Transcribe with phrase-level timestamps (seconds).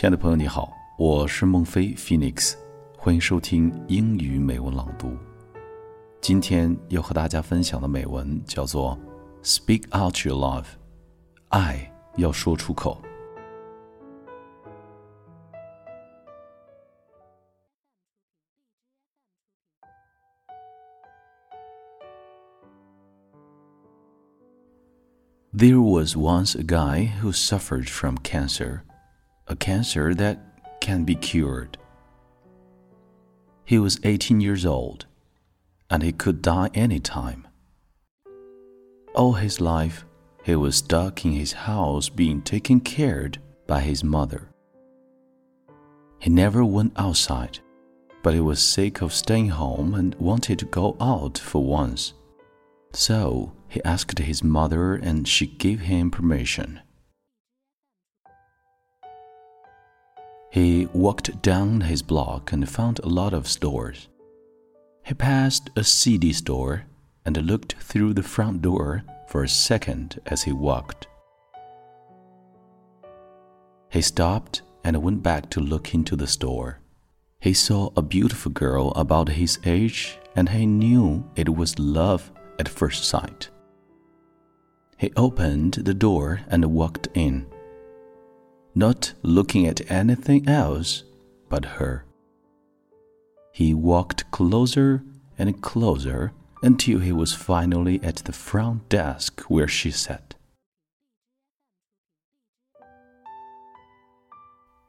[0.00, 2.54] 亲爱的朋友，你好，我是孟非 Phoenix，
[2.98, 5.16] 欢迎收听英语美文朗读。
[6.20, 8.98] 今天要和大家分享的美文叫做《
[9.58, 10.64] Speak Out Your Love》，
[11.48, 13.00] 爱要说出口。
[25.54, 28.80] There was once a guy who suffered from cancer,
[29.51, 30.39] a cancer that
[30.79, 31.77] can be cured.
[33.65, 35.05] He was 18 years old,
[35.89, 37.47] and he could die any time.
[39.13, 40.05] All his life,
[40.43, 43.33] he was stuck in his house being taken care of
[43.67, 44.49] by his mother.
[46.19, 47.59] He never went outside,
[48.23, 52.13] but he was sick of staying home and wanted to go out for once.
[52.93, 56.81] So he asked his mother, and she gave him permission.
[60.51, 64.09] He walked down his block and found a lot of stores.
[65.05, 66.83] He passed a CD store
[67.25, 71.07] and looked through the front door for a second as he walked.
[73.89, 76.79] He stopped and went back to look into the store.
[77.39, 82.29] He saw a beautiful girl about his age, and he knew it was love
[82.59, 83.49] at first sight.
[84.97, 87.47] He opened the door and walked in,
[88.73, 91.03] not looking at anything else
[91.49, 92.05] but her.
[93.51, 95.03] He walked closer
[95.37, 96.31] and closer
[96.63, 100.35] until he was finally at the front desk where she sat.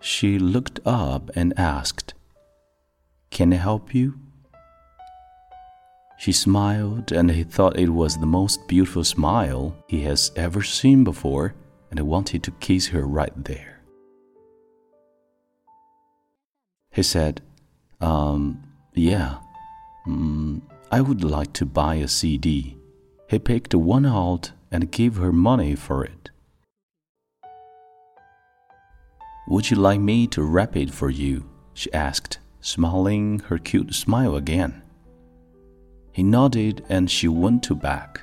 [0.00, 2.12] She looked up and asked,
[3.30, 4.20] Can I help you?
[6.18, 11.04] She smiled, and he thought it was the most beautiful smile he has ever seen
[11.04, 11.54] before,
[11.98, 13.80] and wanted to kiss her right there.
[16.90, 17.40] He said,
[18.00, 18.62] Um,
[18.94, 19.38] yeah,
[20.06, 22.76] mm, I would like to buy a CD.
[23.28, 26.30] He picked one out and gave her money for it.
[29.48, 31.48] Would you like me to wrap it for you?
[31.74, 34.82] she asked, smiling her cute smile again.
[36.12, 38.20] He nodded and she went to back.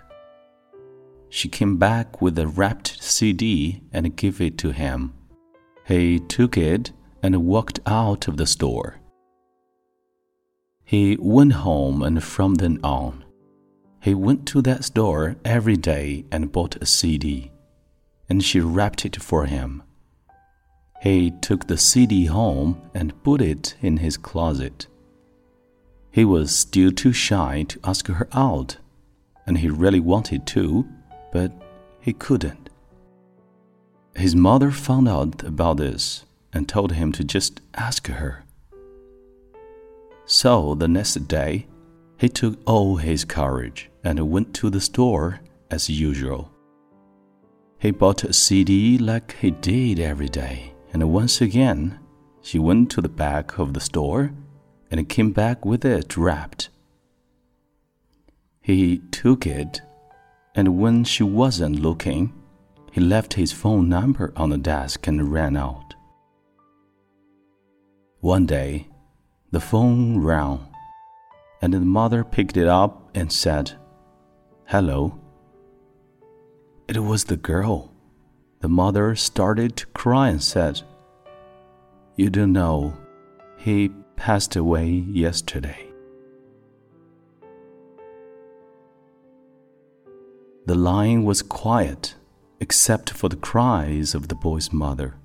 [1.33, 5.13] She came back with a wrapped CD and gave it to him.
[5.87, 6.91] He took it
[7.23, 8.99] and walked out of the store.
[10.83, 13.23] He went home and from then on,
[14.01, 17.51] he went to that store every day and bought a CD,
[18.27, 19.83] and she wrapped it for him.
[21.01, 24.87] He took the CD home and put it in his closet.
[26.11, 28.77] He was still too shy to ask her out,
[29.47, 30.89] and he really wanted to,
[31.31, 31.51] but
[31.99, 32.69] he couldn't.
[34.15, 38.43] His mother found out about this and told him to just ask her.
[40.25, 41.67] So the next day,
[42.17, 45.39] he took all his courage and went to the store
[45.69, 46.51] as usual.
[47.79, 51.99] He bought a CD like he did every day, and once again,
[52.41, 54.33] she went to the back of the store
[54.91, 56.69] and came back with it wrapped.
[58.61, 59.81] He took it,
[60.55, 62.33] and when she wasn't looking,
[62.91, 65.95] he left his phone number on the desk and ran out.
[68.19, 68.87] One day,
[69.51, 70.59] the phone rang,
[71.61, 73.73] and the mother picked it up and said,
[74.65, 75.19] Hello.
[76.87, 77.91] It was the girl.
[78.59, 80.81] The mother started to cry and said,
[82.15, 82.93] You don't know.
[83.57, 85.90] He passed away yesterday.
[90.71, 92.15] The line was quiet
[92.61, 95.15] except for the cries of the boy's mother.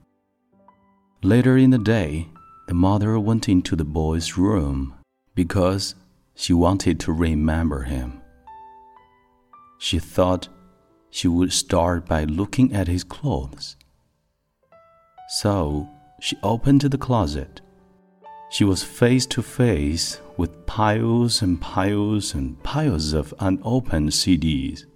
[1.23, 2.31] Later in the day,
[2.67, 4.95] the mother went into the boy's room
[5.37, 5.95] because
[6.35, 8.21] she wanted to remember him.
[9.79, 10.49] She thought
[11.11, 13.77] she would start by looking at his clothes.
[15.39, 15.89] So
[16.19, 17.61] she opened the closet
[18.49, 24.87] she was face to face with piles and piles and piles of unopened CDs.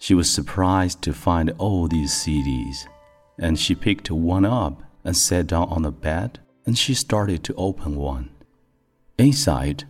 [0.00, 2.88] She was surprised to find all these CDs,
[3.38, 7.54] and she picked one up and sat down on the bed and she started to
[7.54, 8.30] open one.
[9.18, 9.84] Inside,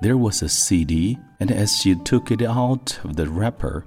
[0.00, 3.86] there was a CD, and as she took it out of the wrapper,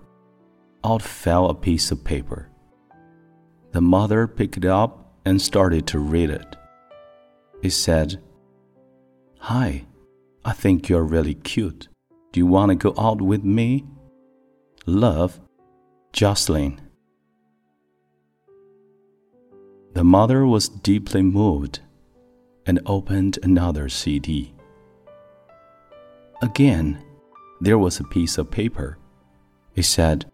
[0.83, 2.49] out fell a piece of paper.
[3.71, 6.55] The mother picked it up and started to read it.
[7.61, 8.21] It said,
[9.39, 9.85] Hi,
[10.45, 11.89] I think you're really cute.
[12.31, 13.85] Do you want to go out with me?
[14.85, 15.41] Love,
[16.15, 16.79] Jocelyn.
[19.95, 21.81] The mother was deeply moved
[22.65, 24.53] and opened another CD.
[26.41, 27.03] Again,
[27.59, 28.97] there was a piece of paper.
[29.75, 30.31] It said,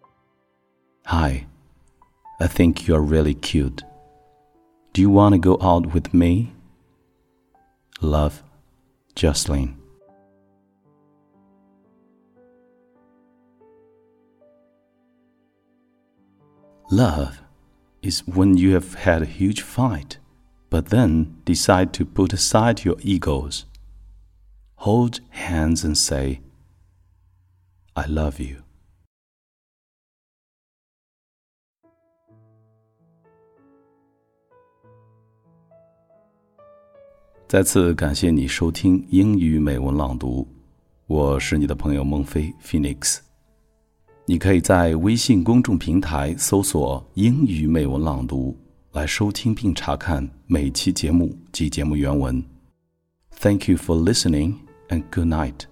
[1.08, 1.48] Hi,
[2.40, 3.82] I think you're really cute.
[4.94, 6.54] Do you want to go out with me?
[8.02, 8.44] Love,
[9.16, 9.81] Jocelyn.
[16.91, 17.43] Love
[18.01, 20.19] is when you have had a huge fight,
[20.71, 23.65] but then decide to put aside your egos,
[24.77, 26.41] hold hands, and say,
[27.95, 28.63] I love you.
[37.49, 40.47] 再次感谢你收听英语美文朗读，
[41.07, 43.21] 我是你的朋友孟非 Phoenix。
[44.32, 48.58] 你可以在微信公众平台搜索“英语美文朗读”
[48.94, 52.42] 来收听并查看每期节目及节目原文。
[53.42, 54.54] Thank you for listening
[54.88, 55.71] and good night.